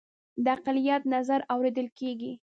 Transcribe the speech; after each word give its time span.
د 0.43 0.45
اقلیت 0.55 1.03
نظر 1.15 1.39
اوریدل 1.53 1.87
کیږي 1.99 2.33